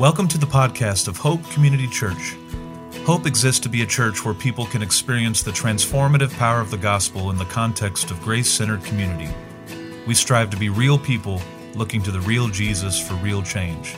[0.00, 2.34] Welcome to the podcast of Hope Community Church.
[3.04, 6.78] Hope exists to be a church where people can experience the transformative power of the
[6.78, 9.28] gospel in the context of grace centered community.
[10.06, 11.42] We strive to be real people
[11.74, 13.94] looking to the real Jesus for real change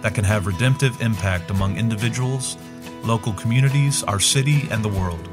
[0.00, 2.56] that can have redemptive impact among individuals,
[3.04, 5.28] local communities, our city, and the world.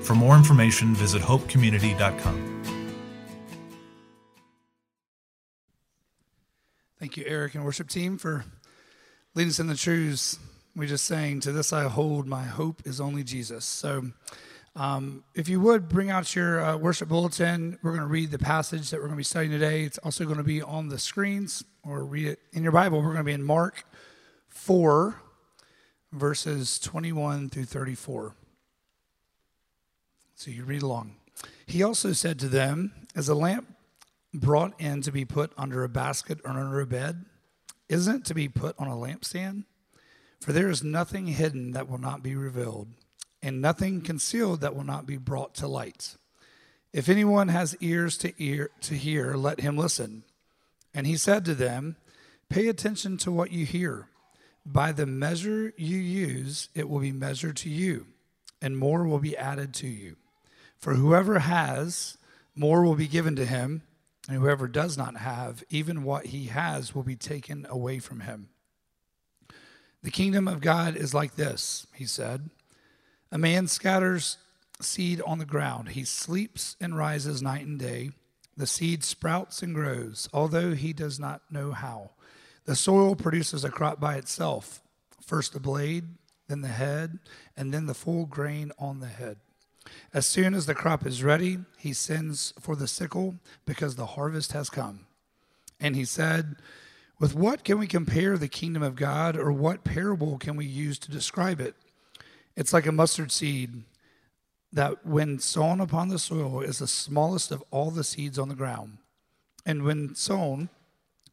[0.00, 2.62] For more information, visit hopecommunity.com.
[6.98, 8.46] Thank you, Eric and worship team, for
[9.34, 10.38] leading us in the truths.
[10.76, 13.64] We just sang, To this I hold, my hope is only Jesus.
[13.64, 14.12] So,
[14.76, 18.38] um, if you would bring out your uh, worship bulletin, we're going to read the
[18.38, 19.82] passage that we're going to be studying today.
[19.82, 22.98] It's also going to be on the screens or read it in your Bible.
[22.98, 23.84] We're going to be in Mark
[24.48, 25.20] 4,
[26.12, 28.34] verses 21 through 34.
[30.34, 31.14] So you read along.
[31.66, 33.72] He also said to them, As a lamp
[34.32, 37.24] brought in to be put under a basket or under a bed
[37.88, 39.64] isn't to be put on a lampstand?
[40.40, 42.88] For there is nothing hidden that will not be revealed,
[43.42, 46.16] and nothing concealed that will not be brought to light.
[46.92, 50.22] If anyone has ears to ear to hear, let him listen.
[50.92, 51.96] And he said to them,
[52.48, 54.08] Pay attention to what you hear.
[54.66, 58.06] By the measure you use, it will be measured to you,
[58.62, 60.16] and more will be added to you.
[60.78, 62.16] For whoever has,
[62.54, 63.82] more will be given to him
[64.28, 68.48] and whoever does not have, even what he has will be taken away from him.
[70.02, 72.50] The kingdom of God is like this, he said.
[73.32, 74.38] A man scatters
[74.80, 75.90] seed on the ground.
[75.90, 78.10] He sleeps and rises night and day.
[78.56, 82.10] The seed sprouts and grows, although he does not know how.
[82.64, 84.80] The soil produces a crop by itself
[85.24, 86.04] first the blade,
[86.48, 87.18] then the head,
[87.56, 89.38] and then the full grain on the head.
[90.12, 94.52] As soon as the crop is ready, he sends for the sickle because the harvest
[94.52, 95.06] has come.
[95.80, 96.56] And he said,
[97.18, 100.98] With what can we compare the kingdom of God, or what parable can we use
[101.00, 101.74] to describe it?
[102.56, 103.82] It's like a mustard seed
[104.72, 108.54] that, when sown upon the soil, is the smallest of all the seeds on the
[108.54, 108.98] ground.
[109.66, 110.68] And when sown,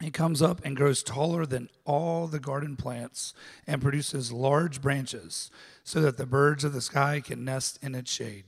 [0.01, 3.33] it comes up and grows taller than all the garden plants
[3.67, 5.51] and produces large branches
[5.83, 8.45] so that the birds of the sky can nest in its shade.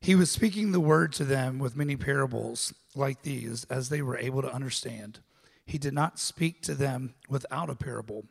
[0.00, 4.16] He was speaking the word to them with many parables like these as they were
[4.16, 5.20] able to understand.
[5.66, 8.24] He did not speak to them without a parable.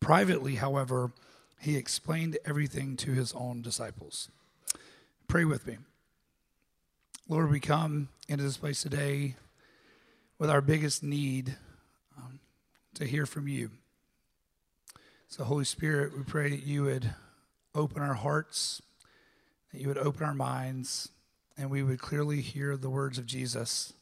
[0.00, 1.12] Privately, however,
[1.60, 4.28] he explained everything to his own disciples.
[5.28, 5.78] Pray with me.
[7.28, 9.36] Lord, we come into this place today
[10.38, 11.56] with our biggest need
[12.18, 12.40] um,
[12.94, 13.70] to hear from you.
[15.28, 17.14] So, Holy Spirit, we pray that you would
[17.74, 18.82] open our hearts,
[19.72, 21.08] that you would open our minds,
[21.56, 23.92] and we would clearly hear the words of Jesus.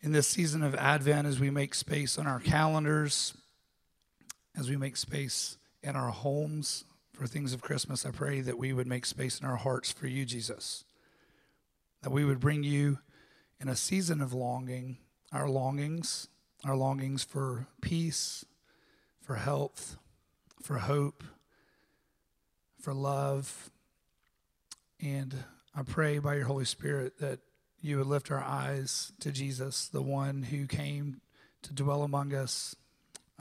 [0.00, 3.34] In this season of Advent, as we make space on our calendars,
[4.56, 8.72] as we make space in our homes for things of Christmas, I pray that we
[8.72, 10.84] would make space in our hearts for you, Jesus.
[12.02, 12.98] That we would bring you
[13.60, 14.98] in a season of longing,
[15.32, 16.28] our longings,
[16.64, 18.44] our longings for peace,
[19.20, 19.96] for health,
[20.60, 21.22] for hope,
[22.80, 23.70] for love.
[25.02, 25.34] And
[25.74, 27.40] I pray by your Holy Spirit that
[27.80, 31.20] you would lift our eyes to Jesus, the one who came
[31.62, 32.76] to dwell among us,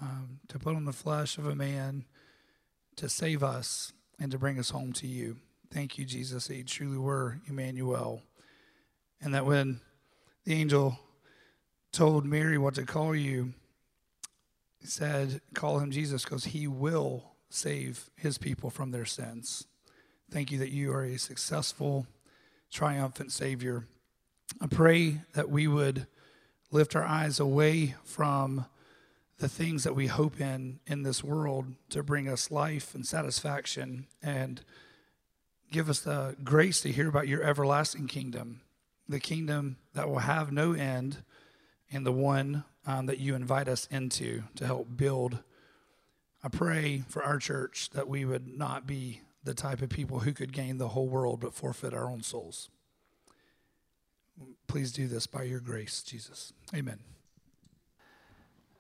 [0.02, 2.06] um, to put on the flesh of a man,
[2.96, 5.38] to save us, and to bring us home to you.
[5.70, 8.24] Thank you, Jesus, that you truly were Emmanuel.
[9.22, 9.82] And that when
[10.46, 11.00] the angel
[11.92, 13.54] told Mary what to call you,
[14.80, 19.68] he said, Call him Jesus because he will save his people from their sins.
[20.32, 22.08] Thank you that you are a successful,
[22.72, 23.86] triumphant Savior.
[24.62, 26.08] I pray that we would
[26.72, 28.66] lift our eyes away from
[29.40, 34.08] the things that we hope in in this world to bring us life and satisfaction
[34.24, 34.62] and
[35.70, 38.62] give us the grace to hear about your everlasting kingdom,
[39.10, 41.18] the kingdom that will have no end
[41.92, 45.40] and the one um, that you invite us into to help build
[46.44, 50.34] I pray for our church that we would not be the type of people who
[50.34, 52.70] could gain the whole world but forfeit our own souls.
[54.68, 56.54] Please do this by your grace, Jesus.
[56.76, 57.00] Amen.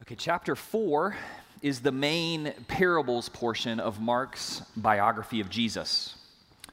[0.03, 1.15] Okay, chapter 4
[1.61, 6.15] is the main parables portion of Mark's biography of Jesus.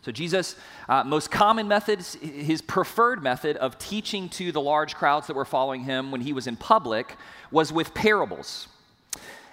[0.03, 0.57] So, Jesus'
[0.89, 5.45] uh, most common method, his preferred method of teaching to the large crowds that were
[5.45, 7.17] following him when he was in public,
[7.51, 8.69] was with parables.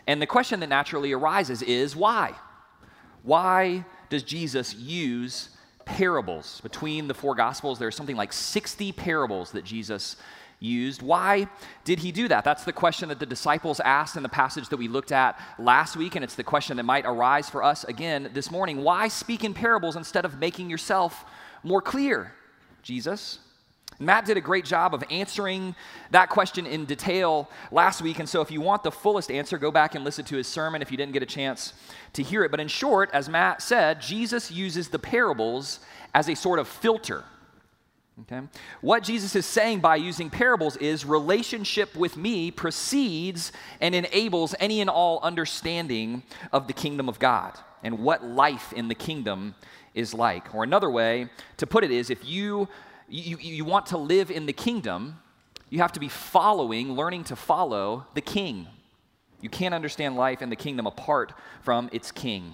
[0.08, 2.36] And the question that naturally arises is why?
[3.24, 5.50] Why does Jesus use
[5.86, 6.62] parables?
[6.62, 10.18] Between the four gospels, there's something like 60 parables that Jesus
[10.60, 11.02] used.
[11.02, 11.48] Why
[11.84, 12.44] did he do that?
[12.44, 15.96] That's the question that the disciples asked in the passage that we looked at last
[15.96, 18.84] week, and it's the question that might arise for us again this morning.
[18.84, 21.26] Why speak in parables instead of making yourself
[21.64, 22.34] more clear,
[22.82, 23.40] Jesus?
[24.00, 25.76] Matt did a great job of answering
[26.12, 28.20] that question in detail last week.
[28.20, 30.82] And so, if you want the fullest answer, go back and listen to his sermon
[30.82, 31.74] if you didn't get a chance
[32.14, 32.52] to hear it.
[32.52, 35.80] But in short, as Matt said, Jesus uses the parables
[36.14, 37.24] as a sort of filter
[38.22, 38.42] Okay?
[38.80, 43.52] What Jesus is saying by using parables is relationship with me precedes
[43.82, 48.88] and enables any and all understanding of the kingdom of God and what life in
[48.88, 49.54] the kingdom
[49.94, 50.56] is like.
[50.56, 51.28] Or another way
[51.58, 52.70] to put it is if you,
[53.08, 55.20] you, you want to live in the kingdom,
[55.70, 58.68] you have to be following, learning to follow the king.
[59.42, 62.54] You can't understand life in the kingdom apart from its king.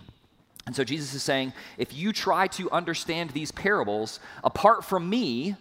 [0.65, 5.55] And so Jesus is saying, if you try to understand these parables apart from me,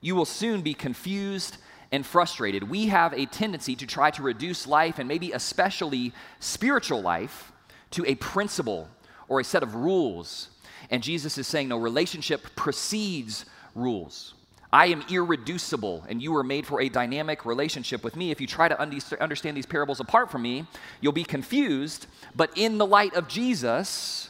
[0.00, 1.58] you will soon be confused
[1.92, 2.68] and frustrated.
[2.68, 7.52] We have a tendency to try to reduce life, and maybe especially spiritual life,
[7.92, 8.88] to a principle
[9.28, 10.50] or a set of rules.
[10.90, 13.46] And Jesus is saying, no, relationship precedes
[13.78, 14.34] rules.
[14.70, 18.30] I am irreducible, and you were made for a dynamic relationship with me.
[18.30, 20.66] If you try to understand these parables apart from me,
[21.00, 22.06] you'll be confused.
[22.36, 24.28] But in the light of Jesus,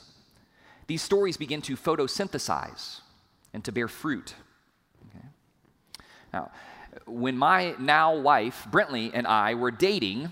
[0.87, 3.01] these stories begin to photosynthesize
[3.53, 4.35] and to bear fruit.
[5.09, 5.27] Okay?
[6.33, 6.53] Now,
[7.07, 10.31] when my now wife, Brentley, and I were dating,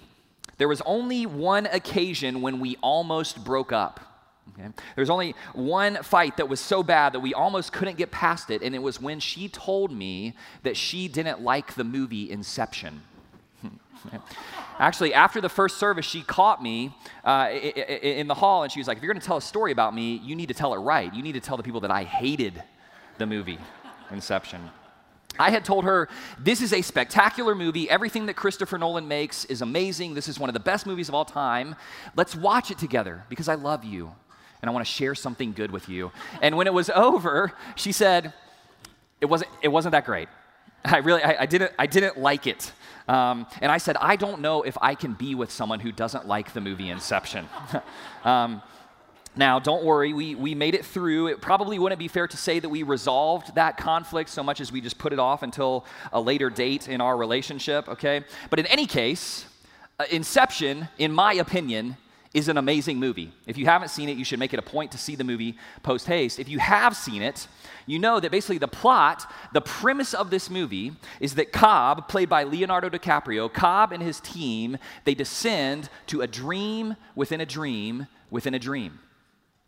[0.58, 4.15] there was only one occasion when we almost broke up.
[4.52, 4.68] Okay?
[4.94, 8.50] There was only one fight that was so bad that we almost couldn't get past
[8.50, 13.02] it, and it was when she told me that she didn't like the movie Inception.
[14.78, 16.94] Actually, after the first service, she caught me
[17.24, 19.72] uh, in the hall and she was like, If you're going to tell a story
[19.72, 21.12] about me, you need to tell it right.
[21.14, 22.62] You need to tell the people that I hated
[23.18, 23.58] the movie
[24.10, 24.70] Inception.
[25.38, 26.08] I had told her,
[26.38, 27.88] This is a spectacular movie.
[27.88, 30.14] Everything that Christopher Nolan makes is amazing.
[30.14, 31.74] This is one of the best movies of all time.
[32.14, 34.12] Let's watch it together because I love you
[34.66, 36.10] and I want to share something good with you.
[36.42, 38.32] And when it was over, she said,
[39.20, 40.28] It wasn't, it wasn't that great.
[40.84, 42.72] I really, I, I didn't, I didn't like it.
[43.06, 46.26] Um, and I said, I don't know if I can be with someone who doesn't
[46.26, 47.48] like the movie Inception.
[48.24, 48.60] um,
[49.36, 51.28] now, don't worry, we, we made it through.
[51.28, 54.72] It probably wouldn't be fair to say that we resolved that conflict so much as
[54.72, 58.24] we just put it off until a later date in our relationship, okay?
[58.50, 59.44] But in any case,
[60.00, 61.98] uh, Inception, in my opinion,
[62.36, 63.32] is an amazing movie.
[63.46, 65.56] If you haven't seen it, you should make it a point to see the movie
[65.82, 66.38] post haste.
[66.38, 67.48] If you have seen it,
[67.86, 69.24] you know that basically the plot,
[69.54, 74.20] the premise of this movie is that Cobb, played by Leonardo DiCaprio, Cobb and his
[74.20, 78.98] team, they descend to a dream within a dream within a dream.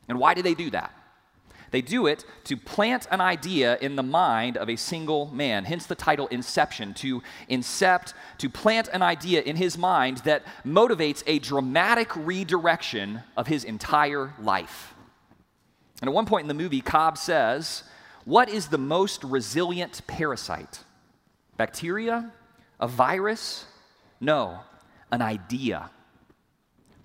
[0.06, 0.92] And why do they do that?
[1.70, 5.86] They do it to plant an idea in the mind of a single man, hence
[5.86, 11.38] the title Inception, to incept, to plant an idea in his mind that motivates a
[11.38, 14.94] dramatic redirection of his entire life.
[16.00, 17.82] And at one point in the movie, Cobb says,
[18.24, 20.84] What is the most resilient parasite?
[21.56, 22.32] Bacteria?
[22.80, 23.66] A virus?
[24.20, 24.60] No,
[25.10, 25.90] an idea.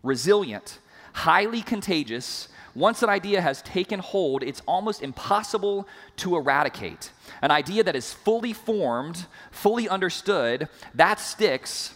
[0.04, 0.80] Resilient,
[1.14, 5.88] highly contagious, once an idea has taken hold, it's almost impossible
[6.18, 7.12] to eradicate.
[7.42, 11.94] An idea that is fully formed, fully understood, that sticks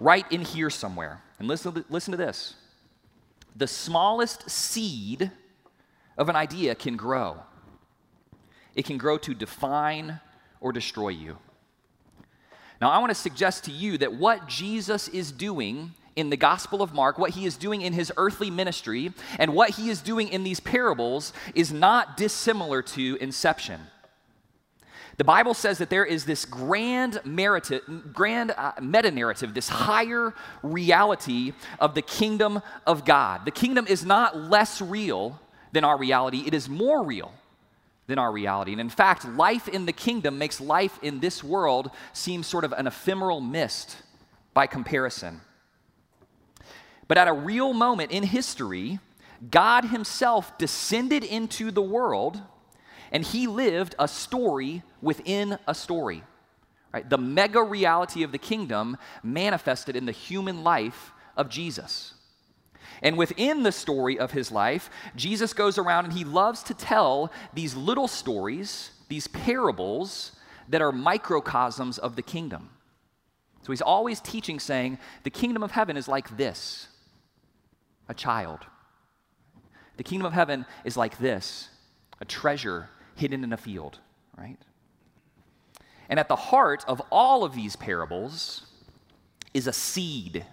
[0.00, 1.20] right in here somewhere.
[1.38, 2.54] And listen listen to this
[3.56, 5.30] the smallest seed
[6.16, 7.38] of an idea can grow,
[8.74, 10.20] it can grow to define
[10.60, 11.38] or destroy you.
[12.80, 16.82] Now, I want to suggest to you that what Jesus is doing in the Gospel
[16.82, 20.28] of Mark, what he is doing in his earthly ministry, and what he is doing
[20.28, 23.80] in these parables is not dissimilar to Inception.
[25.16, 27.20] The Bible says that there is this grand,
[28.12, 33.44] grand uh, meta narrative, this higher reality of the kingdom of God.
[33.44, 35.40] The kingdom is not less real
[35.72, 37.32] than our reality, it is more real
[38.06, 38.72] than our reality.
[38.72, 42.72] And in fact, life in the kingdom makes life in this world seem sort of
[42.72, 43.96] an ephemeral mist
[44.52, 45.40] by comparison.
[47.08, 48.98] But at a real moment in history,
[49.50, 52.40] God Himself descended into the world
[53.12, 56.22] and He lived a story within a story.
[56.92, 57.08] Right?
[57.08, 62.14] The mega reality of the kingdom manifested in the human life of Jesus.
[63.02, 67.32] And within the story of his life, Jesus goes around and he loves to tell
[67.52, 70.32] these little stories, these parables
[70.68, 72.70] that are microcosms of the kingdom.
[73.62, 76.88] So he's always teaching, saying, The kingdom of heaven is like this
[78.08, 78.60] a child.
[79.96, 81.68] The kingdom of heaven is like this
[82.20, 83.98] a treasure hidden in a field,
[84.36, 84.58] right?
[86.08, 88.66] And at the heart of all of these parables
[89.52, 90.44] is a seed.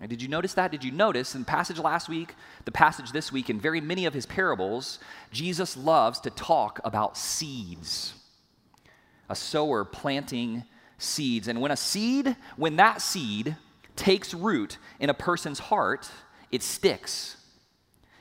[0.00, 0.72] And did you notice that?
[0.72, 2.34] Did you notice in the passage last week,
[2.64, 4.98] the passage this week, in very many of his parables,
[5.30, 8.14] Jesus loves to talk about seeds.
[9.28, 10.64] A sower planting
[10.98, 11.46] seeds.
[11.46, 13.56] And when a seed, when that seed
[13.96, 16.10] takes root in a person's heart,
[16.50, 17.36] it sticks.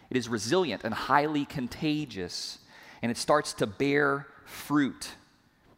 [0.09, 2.59] It is resilient and highly contagious,
[3.01, 5.11] and it starts to bear fruit.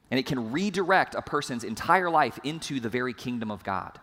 [0.10, 4.00] And it can redirect a person's entire life into the very kingdom of God.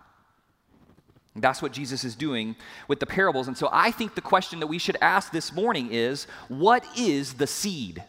[1.37, 2.57] That's what Jesus is doing
[2.89, 3.47] with the parables.
[3.47, 7.35] And so I think the question that we should ask this morning is what is
[7.35, 8.03] the seed?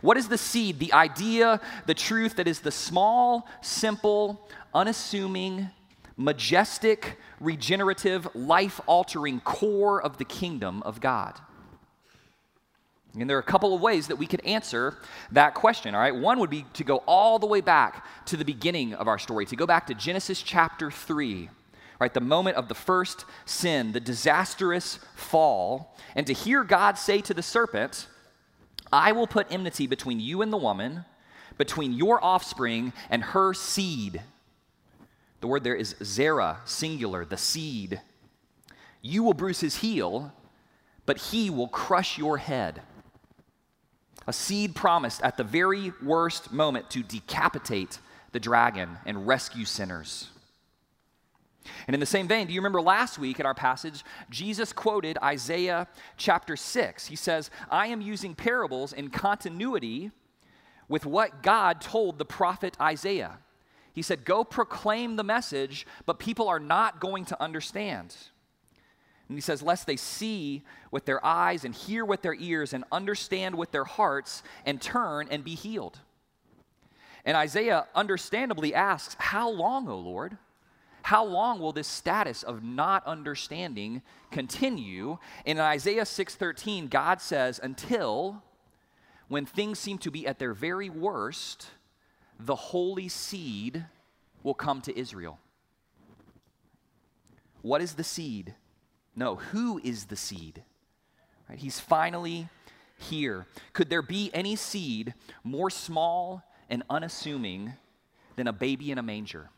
[0.00, 5.70] What is the seed, the idea, the truth that is the small, simple, unassuming,
[6.16, 11.40] majestic, regenerative, life altering core of the kingdom of God?
[13.18, 14.98] And there are a couple of ways that we could answer
[15.32, 16.14] that question, all right?
[16.14, 19.46] One would be to go all the way back to the beginning of our story,
[19.46, 21.48] to go back to Genesis chapter 3,
[21.98, 22.12] right?
[22.12, 27.32] The moment of the first sin, the disastrous fall, and to hear God say to
[27.32, 28.06] the serpent,
[28.92, 31.06] I will put enmity between you and the woman,
[31.56, 34.22] between your offspring and her seed.
[35.40, 38.00] The word there is zera, singular, the seed.
[39.02, 40.32] You will bruise his heel,
[41.04, 42.82] but he will crush your head.
[44.26, 48.00] A seed promised at the very worst moment to decapitate
[48.32, 50.30] the dragon and rescue sinners.
[51.86, 55.18] And in the same vein, do you remember last week in our passage, Jesus quoted
[55.22, 57.06] Isaiah chapter 6.
[57.06, 60.10] He says, I am using parables in continuity
[60.88, 63.38] with what God told the prophet Isaiah.
[63.96, 68.14] He said, Go proclaim the message, but people are not going to understand.
[69.26, 72.84] And he says, Lest they see with their eyes and hear with their ears and
[72.92, 75.98] understand with their hearts and turn and be healed.
[77.24, 80.36] And Isaiah understandably asks, How long, O Lord?
[81.00, 85.16] How long will this status of not understanding continue?
[85.46, 88.42] And in Isaiah 6:13, God says, until
[89.28, 91.68] when things seem to be at their very worst,
[92.38, 93.84] the holy seed
[94.42, 95.38] will come to Israel.
[97.62, 98.54] What is the seed?
[99.14, 100.62] No, who is the seed?
[101.48, 101.58] Right?
[101.58, 102.48] He's finally
[102.98, 103.46] here.
[103.72, 107.74] Could there be any seed more small and unassuming
[108.36, 109.50] than a baby in a manger?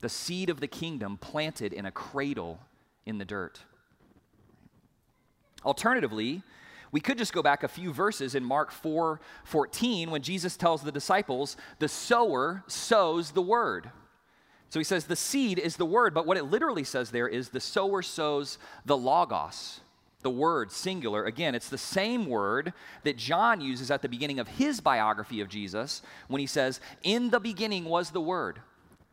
[0.00, 2.58] The seed of the kingdom planted in a cradle
[3.06, 3.60] in the dirt.
[5.64, 6.42] Alternatively,
[6.92, 10.82] we could just go back a few verses in Mark 4 14 when Jesus tells
[10.82, 13.90] the disciples, the sower sows the word.
[14.68, 17.48] So he says the seed is the word, but what it literally says there is
[17.48, 19.80] the sower sows the logos,
[20.22, 21.24] the word, singular.
[21.24, 22.72] Again, it's the same word
[23.04, 27.30] that John uses at the beginning of his biography of Jesus when he says, In
[27.30, 28.60] the beginning was the word,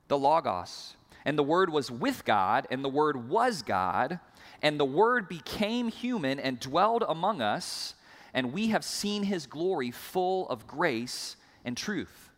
[0.07, 0.95] the logos.
[1.25, 4.19] And the word was with God, and the word was God,
[4.61, 7.95] and the word became human and dwelled among us,
[8.33, 11.35] and we have seen his glory full of grace
[11.65, 12.29] and truth.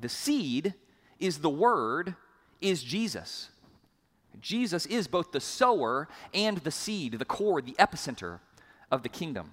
[0.00, 0.74] The seed
[1.18, 2.14] is the Word,
[2.60, 3.50] is Jesus.
[4.40, 8.40] Jesus is both the sower and the seed, the core, the epicenter
[8.90, 9.52] of the kingdom.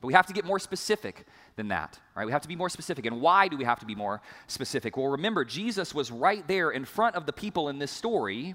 [0.00, 1.26] But we have to get more specific
[1.56, 2.26] than that, right?
[2.26, 3.06] We have to be more specific.
[3.06, 4.96] And why do we have to be more specific?
[4.96, 8.54] Well, remember, Jesus was right there in front of the people in this story,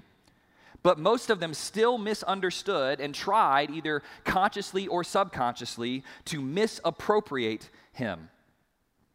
[0.84, 8.28] but most of them still misunderstood and tried, either consciously or subconsciously, to misappropriate him.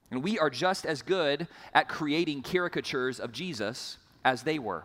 [0.09, 4.83] And we are just as good at creating caricatures of Jesus as they were.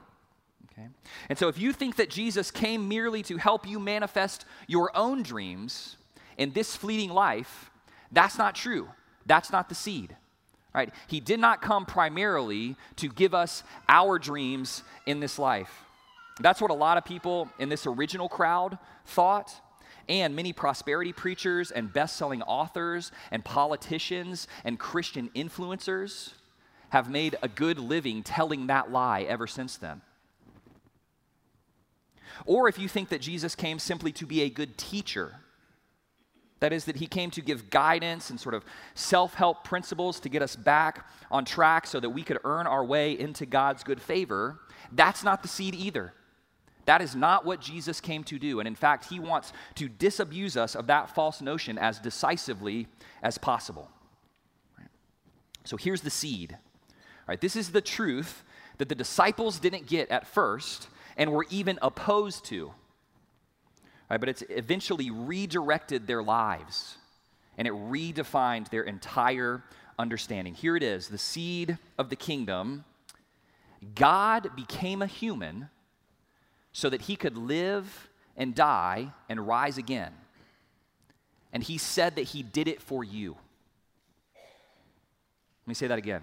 [0.70, 0.88] Okay?
[1.30, 5.22] And so if you think that Jesus came merely to help you manifest your own
[5.22, 5.96] dreams
[6.36, 7.70] in this fleeting life,
[8.12, 8.90] that's not true.
[9.24, 10.14] That's not the seed.
[10.74, 10.92] Right?
[11.06, 15.83] He did not come primarily to give us our dreams in this life.
[16.40, 19.54] That's what a lot of people in this original crowd thought.
[20.08, 26.32] And many prosperity preachers and best selling authors and politicians and Christian influencers
[26.90, 30.02] have made a good living telling that lie ever since then.
[32.46, 35.36] Or if you think that Jesus came simply to be a good teacher,
[36.60, 38.64] that is, that he came to give guidance and sort of
[38.94, 42.84] self help principles to get us back on track so that we could earn our
[42.84, 44.60] way into God's good favor,
[44.92, 46.12] that's not the seed either.
[46.86, 48.60] That is not what Jesus came to do.
[48.60, 52.86] And in fact, he wants to disabuse us of that false notion as decisively
[53.22, 53.90] as possible.
[55.64, 56.52] So here's the seed.
[56.52, 58.44] All right, this is the truth
[58.78, 62.72] that the disciples didn't get at first and were even opposed to.
[64.10, 66.98] Right, but it's eventually redirected their lives
[67.56, 69.62] and it redefined their entire
[69.98, 70.54] understanding.
[70.54, 72.84] Here it is the seed of the kingdom.
[73.94, 75.68] God became a human
[76.74, 80.12] so that he could live and die and rise again.
[81.52, 83.36] And he said that he did it for you.
[84.34, 86.22] Let me say that again.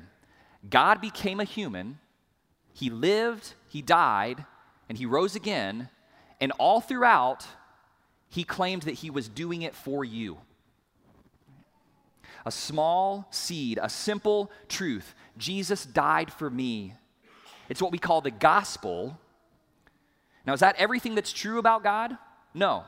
[0.70, 1.98] God became a human,
[2.74, 4.46] he lived, he died,
[4.90, 5.90] and he rose again,
[6.42, 7.48] and all throughout,
[8.30, 10.38] he claimed that he was doing it for you.
[12.46, 15.16] A small seed, a simple truth.
[15.38, 16.94] Jesus died for me.
[17.70, 19.18] It's what we call the gospel.
[20.46, 22.18] Now, is that everything that's true about God?
[22.54, 22.84] No.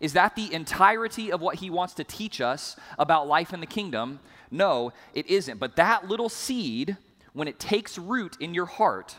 [0.00, 3.66] Is that the entirety of what he wants to teach us about life in the
[3.66, 4.20] kingdom?
[4.50, 5.58] No, it isn't.
[5.58, 6.96] But that little seed,
[7.32, 9.16] when it takes root in your heart,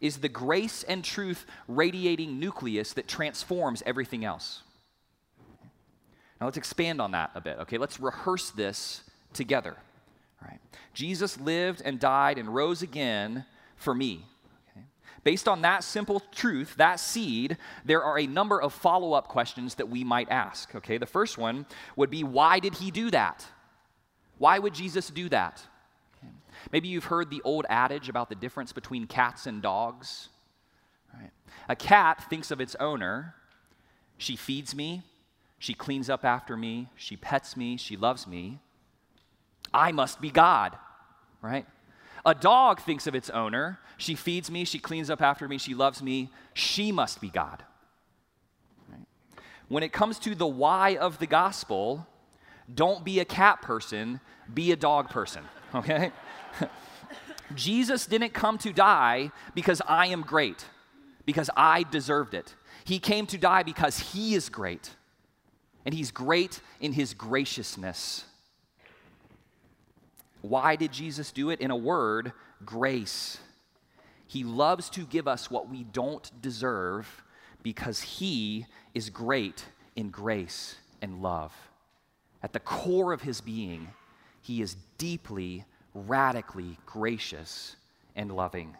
[0.00, 4.62] is the grace and truth radiating nucleus that transforms everything else.
[6.40, 7.78] Now let's expand on that a bit, okay?
[7.78, 9.02] Let's rehearse this
[9.32, 9.76] together.
[10.40, 10.60] All right.
[10.94, 13.44] Jesus lived and died and rose again
[13.76, 14.24] for me.
[15.28, 19.74] Based on that simple truth, that seed, there are a number of follow up questions
[19.74, 20.74] that we might ask.
[20.74, 21.66] Okay, the first one
[21.96, 23.44] would be why did he do that?
[24.38, 25.62] Why would Jesus do that?
[26.72, 30.30] Maybe you've heard the old adage about the difference between cats and dogs.
[31.12, 31.30] Right.
[31.68, 33.34] A cat thinks of its owner.
[34.16, 35.02] She feeds me,
[35.58, 38.60] she cleans up after me, she pets me, she loves me.
[39.74, 40.74] I must be God,
[41.42, 41.66] right?
[42.24, 43.78] A dog thinks of its owner.
[43.96, 46.30] She feeds me, she cleans up after me, she loves me.
[46.54, 47.62] She must be God.
[48.90, 49.00] Right?
[49.68, 52.06] When it comes to the why of the gospel,
[52.72, 54.20] don't be a cat person,
[54.52, 55.42] be a dog person,
[55.74, 56.12] okay?
[57.54, 60.64] Jesus didn't come to die because I am great,
[61.24, 62.54] because I deserved it.
[62.84, 64.90] He came to die because He is great,
[65.84, 68.24] and He's great in His graciousness.
[70.40, 71.60] Why did Jesus do it?
[71.60, 72.32] In a word,
[72.64, 73.38] grace.
[74.26, 77.24] He loves to give us what we don't deserve
[77.62, 79.64] because He is great
[79.96, 81.52] in grace and love.
[82.42, 83.88] At the core of His being,
[84.40, 87.76] He is deeply, radically gracious
[88.14, 88.76] and loving.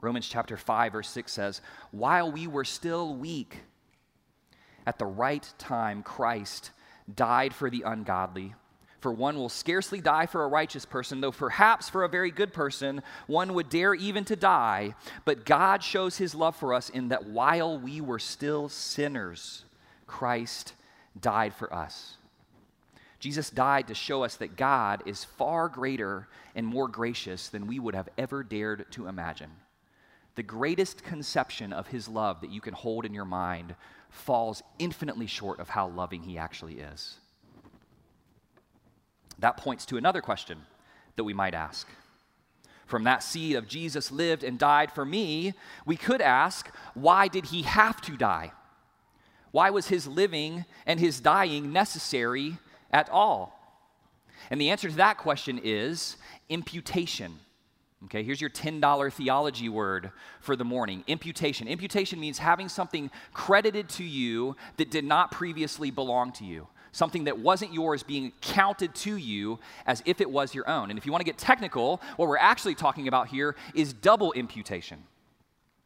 [0.00, 3.58] Romans chapter 5, verse 6 says, While we were still weak,
[4.86, 6.70] at the right time, Christ
[7.12, 8.54] died for the ungodly.
[9.00, 12.52] For one will scarcely die for a righteous person, though perhaps for a very good
[12.52, 14.94] person one would dare even to die.
[15.24, 19.64] But God shows his love for us in that while we were still sinners,
[20.06, 20.72] Christ
[21.20, 22.16] died for us.
[23.18, 27.78] Jesus died to show us that God is far greater and more gracious than we
[27.78, 29.50] would have ever dared to imagine.
[30.36, 33.74] The greatest conception of his love that you can hold in your mind
[34.10, 37.18] falls infinitely short of how loving he actually is.
[39.38, 40.62] That points to another question
[41.16, 41.88] that we might ask.
[42.86, 47.46] From that seed of Jesus lived and died for me, we could ask, why did
[47.46, 48.52] he have to die?
[49.50, 52.58] Why was his living and his dying necessary
[52.90, 53.58] at all?
[54.50, 56.16] And the answer to that question is
[56.48, 57.40] imputation.
[58.04, 61.66] Okay, here's your $10 theology word for the morning imputation.
[61.66, 67.24] Imputation means having something credited to you that did not previously belong to you something
[67.24, 70.88] that wasn't yours being counted to you as if it was your own.
[70.88, 74.32] And if you want to get technical, what we're actually talking about here is double
[74.32, 75.04] imputation.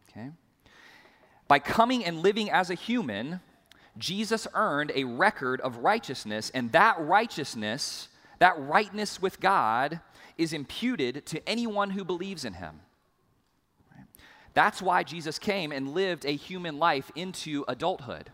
[0.09, 0.31] Okay?
[1.49, 3.40] By coming and living as a human,
[3.99, 10.01] Jesus earned a record of righteousness, and that righteousness, that rightness with God,
[10.38, 12.81] is imputed to anyone who believes in him.
[14.55, 18.31] That's why Jesus came and lived a human life into adulthood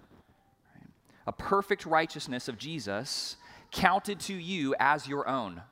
[1.26, 3.36] a perfect righteousness of Jesus
[3.72, 5.62] counted to you as your own.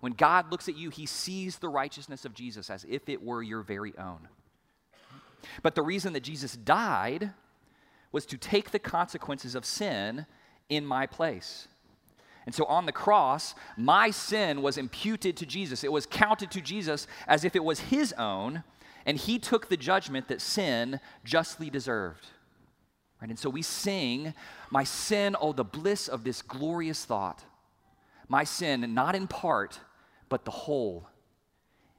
[0.00, 3.42] When God looks at you, he sees the righteousness of Jesus as if it were
[3.42, 4.28] your very own.
[5.62, 7.32] But the reason that Jesus died
[8.12, 10.26] was to take the consequences of sin
[10.68, 11.68] in my place.
[12.46, 15.84] And so on the cross, my sin was imputed to Jesus.
[15.84, 18.64] It was counted to Jesus as if it was his own,
[19.04, 22.26] and he took the judgment that sin justly deserved.
[23.20, 23.28] Right?
[23.28, 24.32] And so we sing,
[24.70, 27.44] My sin, oh, the bliss of this glorious thought.
[28.28, 29.80] My sin, not in part,
[30.28, 31.08] but the whole,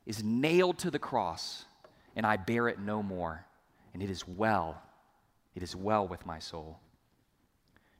[0.05, 1.65] is nailed to the cross,
[2.15, 3.45] and I bear it no more.
[3.93, 4.82] And it is well,
[5.55, 6.79] it is well with my soul.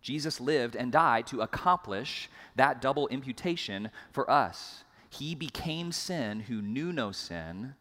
[0.02, 4.84] Jesus lived and died to accomplish that double imputation for us.
[5.10, 7.74] He became sin who knew no sin,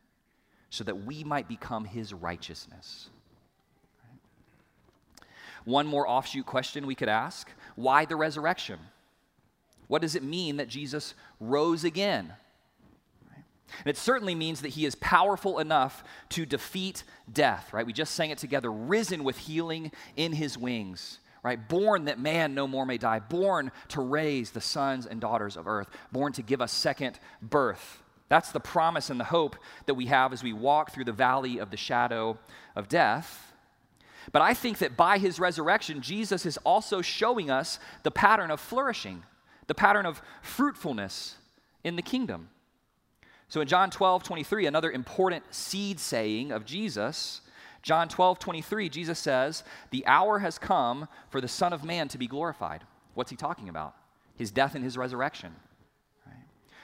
[0.70, 3.10] so that we might become his righteousness.
[5.68, 8.78] One more offshoot question we could ask why the resurrection?
[9.86, 12.32] What does it mean that Jesus rose again?
[13.84, 17.86] And it certainly means that he is powerful enough to defeat death, right?
[17.86, 21.68] We just sang it together risen with healing in his wings, right?
[21.68, 25.68] Born that man no more may die, born to raise the sons and daughters of
[25.68, 28.02] earth, born to give us second birth.
[28.30, 31.58] That's the promise and the hope that we have as we walk through the valley
[31.58, 32.38] of the shadow
[32.74, 33.47] of death.
[34.32, 38.60] But I think that by his resurrection, Jesus is also showing us the pattern of
[38.60, 39.22] flourishing,
[39.66, 41.36] the pattern of fruitfulness
[41.84, 42.50] in the kingdom.
[43.48, 47.40] So in John 12, 23, another important seed saying of Jesus,
[47.82, 52.18] John 12, 23, Jesus says, The hour has come for the Son of Man to
[52.18, 52.84] be glorified.
[53.14, 53.94] What's he talking about?
[54.36, 55.54] His death and his resurrection.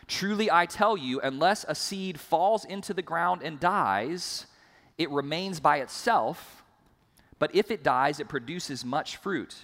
[0.06, 4.46] Truly I tell you, unless a seed falls into the ground and dies,
[4.98, 6.63] it remains by itself,
[7.44, 9.54] but if it dies, it produces much fruit.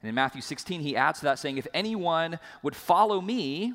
[0.00, 3.72] And in Matthew 16, he adds to that, saying, If anyone would follow me,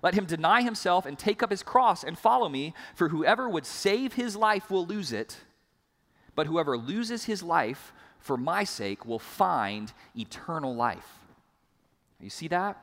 [0.00, 3.66] let him deny himself and take up his cross and follow me, for whoever would
[3.66, 5.38] save his life will lose it,
[6.36, 11.18] but whoever loses his life for my sake will find eternal life.
[12.20, 12.80] You see that?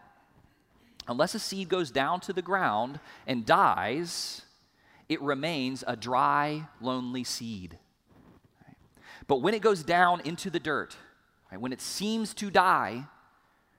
[1.08, 4.42] Unless a seed goes down to the ground and dies,
[5.08, 7.78] it remains a dry, lonely seed.
[9.28, 10.96] But when it goes down into the dirt,
[11.58, 13.06] when it seems to die,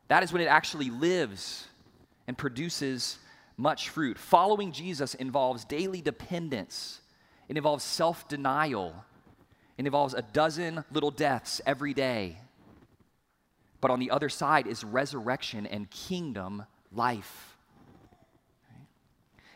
[0.09, 1.67] that is when it actually lives
[2.27, 3.19] and produces
[3.57, 4.19] much fruit.
[4.19, 7.01] Following Jesus involves daily dependence,
[7.49, 9.05] it involves self denial,
[9.77, 12.39] it involves a dozen little deaths every day.
[13.81, 17.57] But on the other side is resurrection and kingdom life.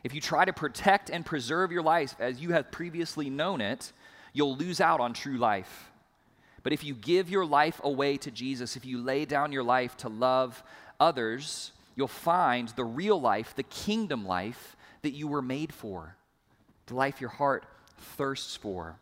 [0.05, 3.93] If you try to protect and preserve your life as you have previously known it,
[4.39, 5.91] you'll lose out on true life.
[6.63, 9.97] But if you give your life away to Jesus, if you lay down your life
[9.99, 10.63] to love
[11.01, 16.15] others, you'll find the real life, the kingdom life that you were made for,
[16.87, 17.65] the life your heart
[17.99, 18.97] thirsts for.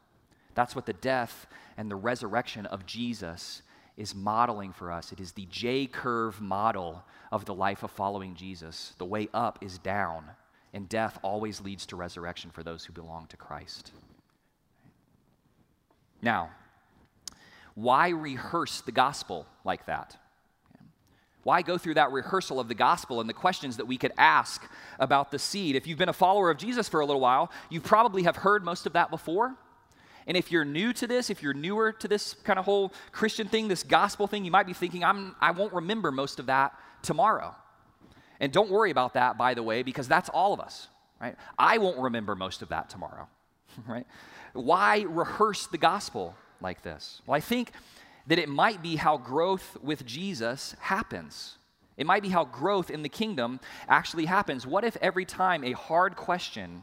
[0.55, 1.47] That's what the death
[1.77, 3.61] and the resurrection of Jesus
[3.99, 5.13] is modeling for us.
[5.13, 8.95] It is the J curve model of the life of following Jesus.
[8.97, 10.25] The way up is down,
[10.73, 13.93] and death always leads to resurrection for those who belong to Christ.
[16.23, 16.51] Now,
[17.75, 20.17] why rehearse the gospel like that?
[21.43, 24.67] Why go through that rehearsal of the gospel and the questions that we could ask
[24.99, 25.77] about the seed?
[25.77, 28.65] If you've been a follower of Jesus for a little while, you probably have heard
[28.65, 29.55] most of that before.
[30.27, 33.47] And if you're new to this, if you're newer to this kind of whole Christian
[33.47, 36.75] thing, this gospel thing, you might be thinking, I'm, I won't remember most of that
[37.03, 37.55] tomorrow.
[38.41, 40.89] And don't worry about that, by the way, because that's all of us,
[41.21, 41.37] right?
[41.57, 43.29] I won't remember most of that tomorrow,
[43.87, 44.07] right?
[44.57, 47.21] Why rehearse the gospel like this?
[47.27, 47.71] Well, I think
[48.27, 51.59] that it might be how growth with Jesus happens.
[51.97, 54.67] It might be how growth in the kingdom actually happens.
[54.67, 56.83] What if every time a hard question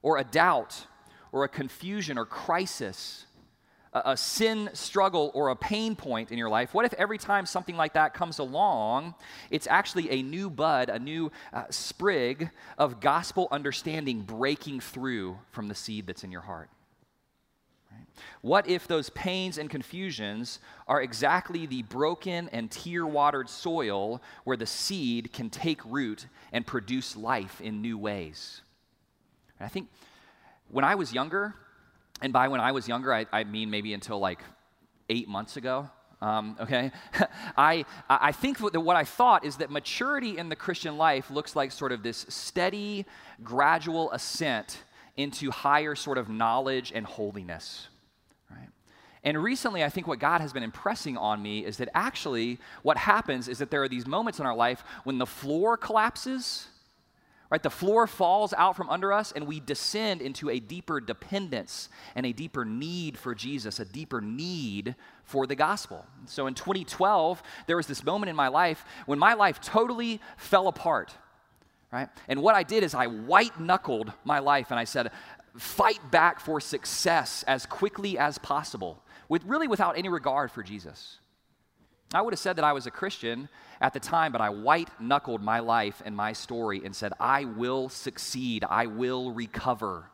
[0.00, 0.86] or a doubt
[1.32, 3.26] or a confusion or crisis,
[3.92, 7.44] a, a, sin struggle or a pain point in your life, what if every time
[7.44, 9.14] something like that comes along,
[9.50, 15.68] it's actually a new bud, a new uh, sprig of gospel understanding breaking through from
[15.68, 16.70] the seed that's in your heart?
[18.40, 24.56] What if those pains and confusions are exactly the broken and tear watered soil where
[24.56, 28.62] the seed can take root and produce life in new ways?
[29.58, 29.88] And I think
[30.68, 31.54] when I was younger,
[32.20, 34.40] and by when I was younger, I, I mean maybe until like
[35.08, 35.90] eight months ago,
[36.22, 36.92] um, okay?
[37.56, 41.56] I, I think that what I thought is that maturity in the Christian life looks
[41.56, 43.06] like sort of this steady,
[43.42, 44.84] gradual ascent
[45.16, 47.88] into higher sort of knowledge and holiness.
[49.24, 52.96] And recently, I think what God has been impressing on me is that actually what
[52.96, 56.66] happens is that there are these moments in our life when the floor collapses,
[57.48, 57.62] right?
[57.62, 62.26] The floor falls out from under us and we descend into a deeper dependence and
[62.26, 66.04] a deeper need for Jesus, a deeper need for the gospel.
[66.26, 70.66] So in 2012, there was this moment in my life when my life totally fell
[70.66, 71.14] apart.
[71.92, 72.08] Right?
[72.26, 75.12] And what I did is I white knuckled my life and I said,
[75.56, 81.18] fight back for success as quickly as possible with really without any regard for Jesus.
[82.14, 83.48] I would have said that I was a Christian
[83.80, 87.44] at the time, but I white knuckled my life and my story and said, I
[87.44, 90.04] will succeed, I will recover.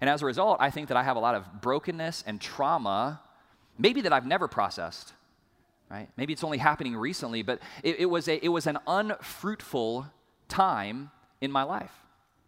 [0.00, 3.20] And as a result, I think that I have a lot of brokenness and trauma,
[3.78, 5.12] maybe that I've never processed.
[5.90, 6.08] Right?
[6.16, 10.06] Maybe it's only happening recently, but it, it was, a, it was an unfruitful
[10.48, 11.92] time in my life.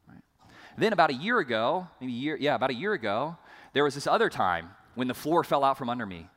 [0.09, 0.23] Right?
[0.77, 3.37] Then, about a year ago, maybe a year, yeah, about a year ago,
[3.73, 6.29] there was this other time when the floor fell out from under me.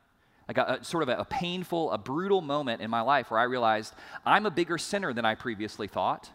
[0.50, 3.38] like a, a sort of a, a painful, a brutal moment in my life where
[3.38, 3.94] I realized
[4.24, 6.30] I'm a bigger sinner than I previously thought,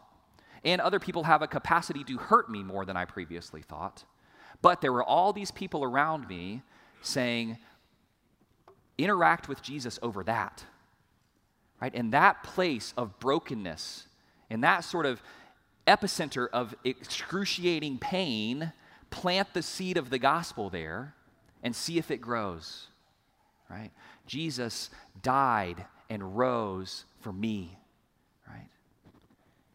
[0.64, 4.06] and other people have a capacity to hurt me more than I previously thought.
[4.62, 6.62] But there were all these people around me
[7.02, 7.58] saying,
[8.98, 10.64] interact with Jesus over that.
[11.82, 11.94] Right?
[11.94, 14.08] In that place of brokenness,
[14.50, 15.22] in that sort of
[15.86, 18.72] epicenter of excruciating pain,
[19.10, 21.15] plant the seed of the gospel there
[21.66, 22.88] and see if it grows.
[23.70, 23.90] Right?
[24.28, 24.92] Jesus
[25.24, 27.76] died and rose for me.
[28.48, 28.68] Right?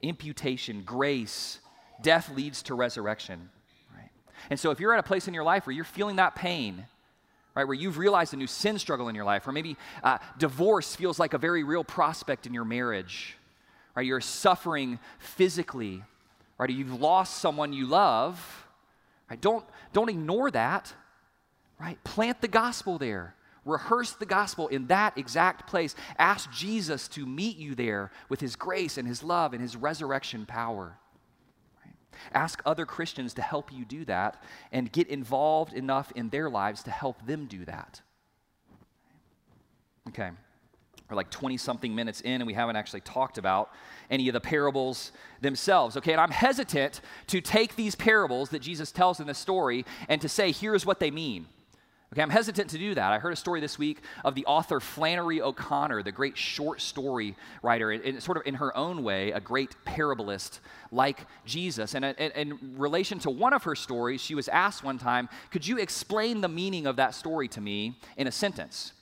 [0.00, 1.58] Imputation, grace,
[2.00, 3.50] death leads to resurrection.
[3.94, 4.08] Right?
[4.50, 6.86] And so if you're at a place in your life where you're feeling that pain,
[7.56, 10.94] right, where you've realized a new sin struggle in your life, or maybe uh, divorce
[10.94, 13.36] feels like a very real prospect in your marriage,
[13.96, 16.04] right, you're suffering physically,
[16.56, 18.64] right, you've lost someone you love,
[19.28, 20.94] right, don't, don't ignore that,
[21.86, 23.34] right, plant the gospel there.
[23.64, 25.94] Rehearse the gospel in that exact place.
[26.18, 30.46] Ask Jesus to meet you there with his grace and his love and his resurrection
[30.46, 30.96] power.
[32.32, 36.82] Ask other Christians to help you do that and get involved enough in their lives
[36.84, 38.00] to help them do that.
[40.08, 40.30] Okay.
[41.08, 43.70] We're like 20 something minutes in, and we haven't actually talked about
[44.10, 45.96] any of the parables themselves.
[45.96, 50.20] Okay, and I'm hesitant to take these parables that Jesus tells in this story and
[50.20, 51.46] to say, here's what they mean.
[52.12, 53.12] Okay, I'm hesitant to do that.
[53.12, 57.36] I heard a story this week of the author Flannery O'Connor, the great short story
[57.62, 60.58] writer, and sort of in her own way, a great parabolist
[60.90, 61.94] like Jesus.
[61.94, 65.78] And in relation to one of her stories, she was asked one time, Could you
[65.78, 68.92] explain the meaning of that story to me in a sentence?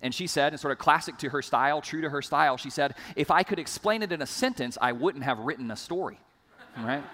[0.00, 2.70] And she said, and sort of classic to her style, true to her style, she
[2.70, 6.18] said, If I could explain it in a sentence, I wouldn't have written a story.
[6.78, 7.04] Right?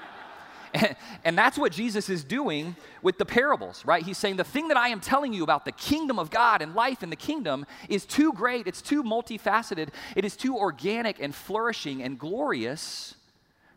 [1.25, 4.05] And, that's what Jesus is doing with the parables, right?
[4.05, 6.75] He's saying the thing that I am telling you about the kingdom of God and
[6.75, 11.35] life in the kingdom is too great, it's too multifaceted, it is too organic and
[11.35, 13.15] flourishing and glorious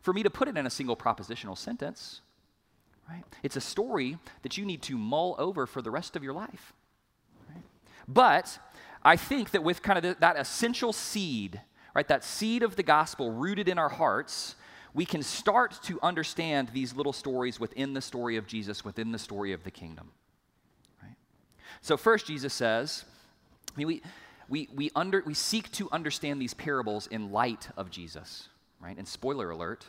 [0.01, 2.21] for me to put it in a single propositional sentence.
[3.09, 3.23] Right?
[3.43, 6.73] It's a story that you need to mull over for the rest of your life.
[7.49, 7.63] Right?
[8.07, 8.59] But
[9.03, 11.61] I think that with kind of the, that essential seed,
[11.95, 14.55] right, that seed of the gospel rooted in our hearts,
[14.97, 19.19] we can start to understand these little stories within the story of Jesus, within the
[19.19, 20.09] story of the kingdom.
[21.03, 21.13] Right?
[21.81, 23.05] So, first, Jesus says,
[23.75, 24.01] I mean, we,
[24.49, 28.49] we, we, under, we seek to understand these parables in light of Jesus,
[28.81, 28.97] right?
[28.97, 29.85] And spoiler alert,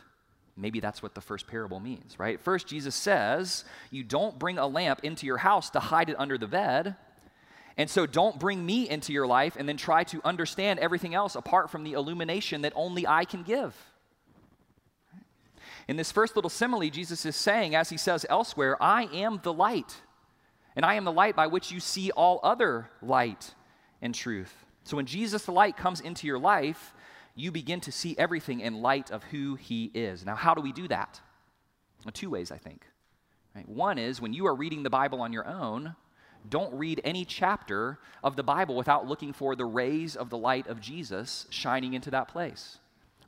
[0.55, 2.39] maybe that's what the first parable means, right?
[2.39, 6.37] First, Jesus says, You don't bring a lamp into your house to hide it under
[6.37, 6.95] the bed.
[7.77, 11.33] And so don't bring me into your life and then try to understand everything else
[11.33, 13.73] apart from the illumination that only I can give.
[15.89, 19.51] In this first little simile, Jesus is saying, as he says elsewhere, I am the
[19.51, 19.97] light,
[20.75, 23.55] and I am the light by which you see all other light
[23.99, 24.53] and truth.
[24.83, 26.93] So when Jesus the light comes into your life,
[27.33, 30.23] you begin to see everything in light of who he is.
[30.23, 31.19] Now, how do we do that?
[32.05, 32.85] Well, two ways, I think.
[33.55, 33.67] Right?
[33.67, 35.95] One is when you are reading the Bible on your own,
[36.47, 40.67] don't read any chapter of the Bible without looking for the rays of the light
[40.67, 42.77] of Jesus shining into that place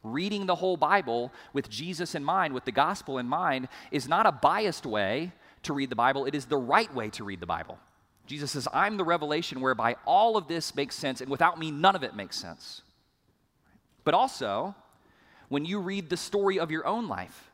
[0.04, 4.26] reading the whole Bible with Jesus in mind, with the gospel in mind, is not
[4.26, 5.32] a biased way
[5.64, 7.78] to read the Bible, it is the right way to read the Bible.
[8.26, 11.96] Jesus says, I'm the revelation whereby all of this makes sense, and without me, none
[11.96, 12.82] of it makes sense.
[14.04, 14.74] But also,
[15.50, 17.52] when you read the story of your own life,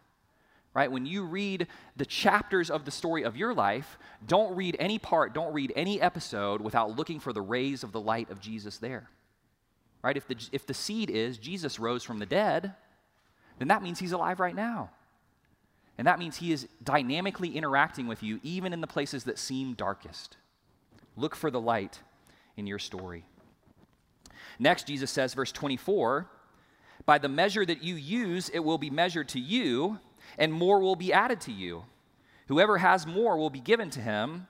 [0.73, 0.91] right?
[0.91, 5.33] When you read the chapters of the story of your life, don't read any part,
[5.33, 9.09] don't read any episode without looking for the rays of the light of Jesus there
[10.07, 10.15] right?
[10.15, 12.73] If the, if the seed is Jesus rose from the dead,
[13.59, 14.89] then that means he's alive right now.
[15.97, 19.73] And that means he is dynamically interacting with you, even in the places that seem
[19.73, 20.37] darkest.
[21.17, 21.99] Look for the light
[22.55, 23.25] in your story.
[24.59, 26.29] Next, Jesus says, verse 24,
[27.05, 29.99] by the measure that you use, it will be measured to you,
[30.37, 31.83] and more will be added to you.
[32.47, 34.47] Whoever has more will be given to him,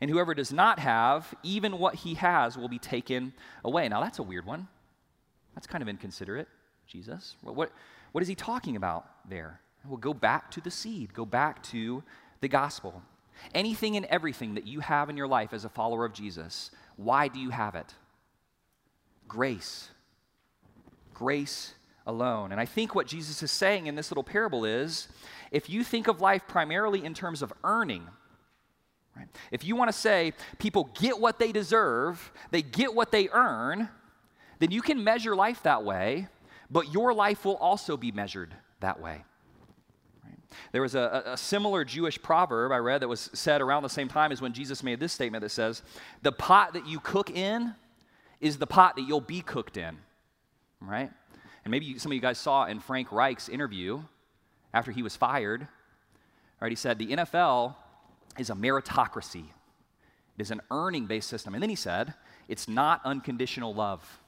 [0.00, 3.32] and whoever does not have, even what he has will be taken
[3.64, 3.88] away.
[3.88, 4.68] Now, that's a weird one.
[5.54, 6.48] That's kind of inconsiderate,
[6.86, 7.36] Jesus.
[7.42, 7.70] What,
[8.12, 9.60] what is he talking about there?
[9.86, 12.02] Well, go back to the seed, go back to
[12.40, 13.02] the gospel.
[13.54, 17.28] Anything and everything that you have in your life as a follower of Jesus, why
[17.28, 17.94] do you have it?
[19.26, 19.88] Grace.
[21.14, 21.74] Grace
[22.06, 22.52] alone.
[22.52, 25.08] And I think what Jesus is saying in this little parable is
[25.50, 28.06] if you think of life primarily in terms of earning,
[29.16, 29.28] right?
[29.50, 33.88] If you want to say people get what they deserve, they get what they earn,
[34.62, 36.28] then you can measure life that way,
[36.70, 39.24] but your life will also be measured that way.
[40.70, 44.06] There was a, a, similar Jewish proverb I read that was said around the same
[44.06, 45.82] time as when Jesus made this statement that says,
[46.22, 47.74] The pot that you cook in
[48.40, 49.98] is the pot that you'll be cooked in,
[50.80, 51.10] right?
[51.64, 54.02] And maybe some of you guys saw in Frank Reich's interview
[54.72, 55.66] after he was fired,
[56.60, 56.70] right?
[56.70, 57.74] He said, The NFL
[58.38, 59.46] is a meritocracy,
[60.38, 61.54] it is an earning based system.
[61.54, 62.14] And then he said,
[62.46, 64.21] It's not unconditional love.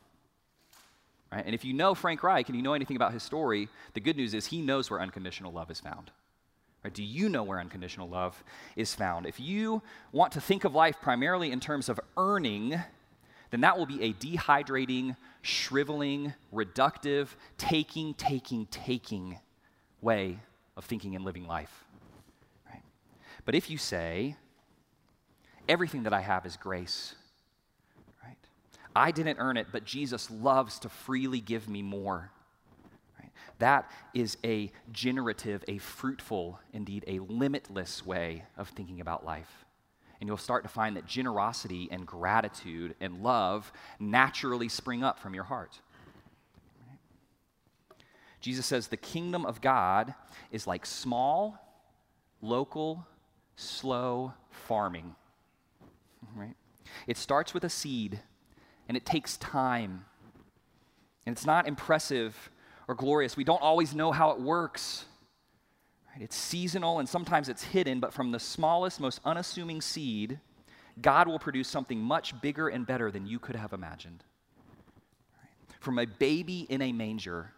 [1.34, 1.44] Right?
[1.44, 4.16] And if you know Frank Reich and you know anything about his story, the good
[4.16, 6.12] news is he knows where unconditional love is found.
[6.84, 6.94] Right?
[6.94, 8.44] Do you know where unconditional love
[8.76, 9.26] is found?
[9.26, 12.80] If you want to think of life primarily in terms of earning,
[13.50, 19.40] then that will be a dehydrating, shriveling, reductive, taking, taking, taking
[20.00, 20.38] way
[20.76, 21.84] of thinking and living life.
[22.70, 22.82] Right?
[23.44, 24.36] But if you say,
[25.68, 27.16] everything that I have is grace,
[28.94, 32.30] I didn't earn it, but Jesus loves to freely give me more.
[33.18, 33.30] Right?
[33.58, 39.64] That is a generative, a fruitful, indeed a limitless way of thinking about life.
[40.20, 45.34] And you'll start to find that generosity and gratitude and love naturally spring up from
[45.34, 45.80] your heart.
[48.40, 50.14] Jesus says the kingdom of God
[50.52, 51.58] is like small,
[52.42, 53.06] local,
[53.56, 55.14] slow farming.
[56.34, 56.54] Right?
[57.06, 58.20] It starts with a seed
[58.88, 60.04] and it takes time.
[61.26, 62.50] And it's not impressive
[62.88, 63.36] or glorious.
[63.36, 65.06] We don't always know how it works.
[66.20, 70.38] It's seasonal and sometimes it's hidden, but from the smallest, most unassuming seed,
[71.00, 74.22] God will produce something much bigger and better than you could have imagined.
[75.80, 77.52] From a baby in a manger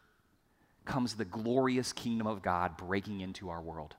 [0.84, 3.94] comes the glorious kingdom of God breaking into our world.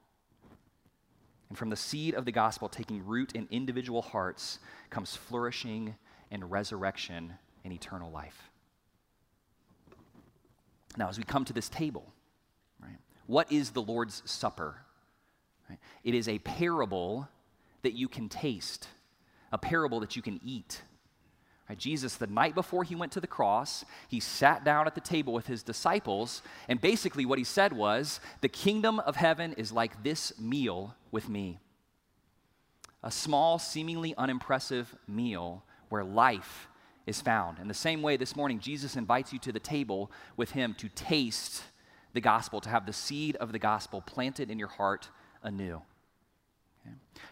[1.50, 4.60] And from the seed of the gospel taking root in individual hearts
[4.90, 5.96] comes flourishing
[6.32, 8.50] and resurrection and eternal life.
[10.98, 12.12] Now, as we come to this table,
[12.82, 14.76] right, what is the Lord's Supper?
[15.70, 15.80] Right?
[16.04, 17.28] It is a parable
[17.84, 18.88] that you can taste,
[19.52, 20.82] a parable that you can eat.
[21.70, 25.02] Right, Jesus, the night before he went to the cross, he sat down at the
[25.02, 29.72] table with his disciples, and basically what he said was, The kingdom of heaven is
[29.72, 31.60] like this meal with me.
[33.04, 36.68] A small, seemingly unimpressive meal where life
[37.06, 37.60] is found.
[37.60, 40.90] In the same way, this morning, Jesus invites you to the table with him to
[40.90, 41.64] taste
[42.14, 45.10] the gospel, to have the seed of the gospel planted in your heart
[45.44, 45.82] anew.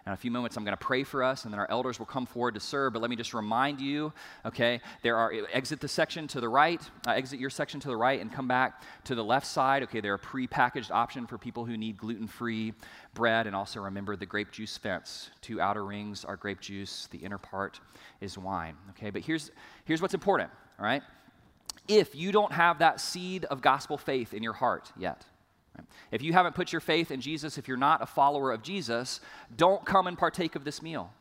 [0.05, 2.05] In a few moments, I'm going to pray for us, and then our elders will
[2.05, 2.93] come forward to serve.
[2.93, 4.13] But let me just remind you,
[4.45, 7.97] okay, there are exit the section to the right, uh, exit your section to the
[7.97, 9.83] right, and come back to the left side.
[9.83, 12.73] Okay, there are pre-packaged option for people who need gluten-free
[13.13, 15.31] bread, and also remember the grape juice fence.
[15.41, 17.07] Two outer rings are grape juice.
[17.11, 17.79] The inner part
[18.21, 18.75] is wine.
[18.91, 19.51] Okay, but here's
[19.85, 20.51] here's what's important.
[20.79, 21.01] All right,
[21.87, 25.25] if you don't have that seed of gospel faith in your heart yet
[26.11, 29.19] if you haven't put your faith in Jesus, if you're not a follower of Jesus,
[29.55, 31.11] don't come and partake of this meal.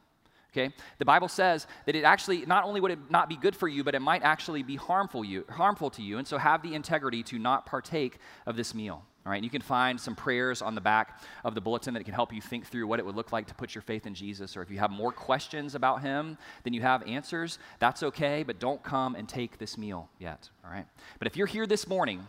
[0.53, 0.73] Okay?
[0.99, 3.83] The Bible says that it actually not only would it not be good for you,
[3.83, 6.19] but it might actually be harmful you harmful to you.
[6.19, 9.03] And so have the integrity to not partake of this meal.
[9.27, 12.05] All right, and you can find some prayers on the back of the bulletin that
[12.05, 14.15] can help you think through what it would look like to put your faith in
[14.15, 14.55] Jesus.
[14.55, 18.61] Or if you have more questions about Him than you have answers, that's okay, but
[18.61, 20.51] don't come and take this meal yet.
[20.63, 20.85] All right,
[21.19, 22.27] but if you're here this morning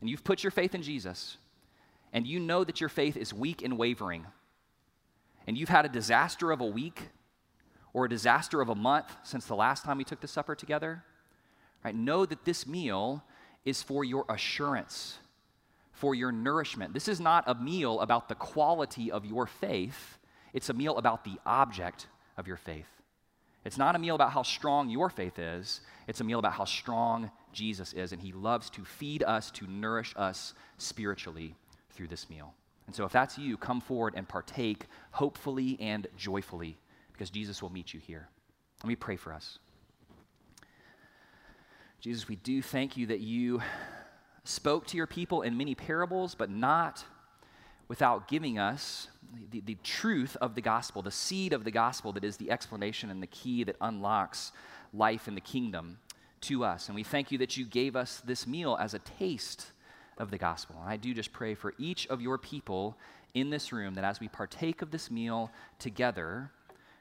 [0.00, 1.36] and you've put your faith in Jesus,
[2.12, 4.26] and you know that your faith is weak and wavering,
[5.46, 7.08] and you've had a disaster of a week
[7.92, 11.02] or a disaster of a month since the last time we took the supper together,
[11.84, 11.94] right?
[11.94, 13.24] Know that this meal
[13.64, 15.18] is for your assurance,
[15.92, 16.92] for your nourishment.
[16.92, 20.18] This is not a meal about the quality of your faith,
[20.52, 22.06] it's a meal about the object
[22.36, 22.95] of your faith.
[23.66, 26.64] It's not a meal about how strong your faith is, it's a meal about how
[26.64, 31.56] strong Jesus is, and He loves to feed us, to nourish us spiritually
[31.90, 32.54] through this meal.
[32.86, 36.76] And so, if that's you, come forward and partake hopefully and joyfully,
[37.12, 38.28] because Jesus will meet you here.
[38.84, 39.58] Let me pray for us.
[42.00, 43.60] Jesus, we do thank you that you
[44.44, 47.04] spoke to your people in many parables, but not
[47.88, 49.08] without giving us
[49.50, 53.10] the, the truth of the gospel, the seed of the gospel that is the explanation
[53.10, 54.52] and the key that unlocks
[54.92, 55.98] life in the kingdom
[56.42, 56.88] to us.
[56.88, 59.72] And we thank you that you gave us this meal as a taste
[60.18, 60.76] of the gospel.
[60.80, 62.96] And I do just pray for each of your people
[63.34, 66.50] in this room that as we partake of this meal together,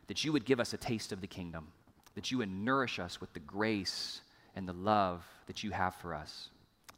[0.08, 1.68] that you would give us a taste of the kingdom,
[2.16, 4.22] that you would nourish us with the grace
[4.56, 6.50] and the love that you have for us.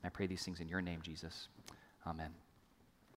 [0.03, 1.49] I pray these things in your name, Jesus.
[2.05, 2.46] Amen.